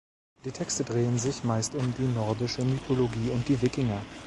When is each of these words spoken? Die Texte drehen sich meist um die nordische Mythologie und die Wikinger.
Die 0.45 0.51
Texte 0.51 0.83
drehen 0.83 1.19
sich 1.19 1.43
meist 1.43 1.75
um 1.75 1.93
die 1.95 2.07
nordische 2.15 2.65
Mythologie 2.65 3.29
und 3.29 3.47
die 3.47 3.61
Wikinger. 3.61 4.01